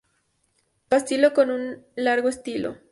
[0.89, 2.79] Pistilo con un largo estilo.